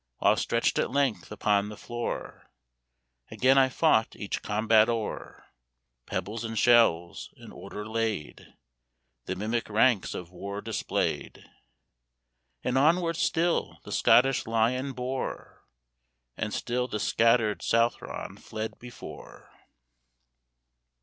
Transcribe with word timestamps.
While 0.17 0.35
stretched 0.35 0.79
at 0.79 0.89
length 0.89 1.31
upon 1.31 1.69
the 1.69 1.77
floor, 1.77 2.49
Again 3.29 3.59
I 3.59 3.69
fought 3.69 4.15
each 4.15 4.41
combat 4.41 4.89
o'er. 4.89 5.45
Pebbles 6.07 6.43
and 6.43 6.57
shells, 6.57 7.29
in 7.37 7.51
order 7.51 7.87
laid, 7.87 8.47
The 9.25 9.35
mimic 9.35 9.69
ranks 9.69 10.15
of 10.15 10.31
war 10.31 10.59
displayed; 10.59 11.47
And 12.63 12.79
onward 12.79 13.15
still 13.15 13.77
the 13.83 13.91
Scottish 13.91 14.47
Lion 14.47 14.93
bore, 14.93 15.67
And 16.35 16.51
still 16.51 16.87
the 16.87 16.99
scattered 16.99 17.61
Southron 17.61 18.37
fled 18.37 18.79
before." 18.79 19.51